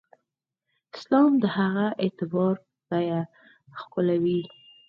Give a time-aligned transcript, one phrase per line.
[0.95, 3.21] اسلام د هغه اعتبار په بیه
[3.79, 4.41] ښکېلوي.